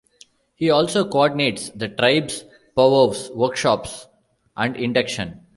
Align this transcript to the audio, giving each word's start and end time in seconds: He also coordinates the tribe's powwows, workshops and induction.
He 0.55 0.71
also 0.71 1.07
coordinates 1.07 1.69
the 1.69 1.87
tribe's 1.87 2.43
powwows, 2.75 3.29
workshops 3.35 4.07
and 4.57 4.75
induction. 4.75 5.41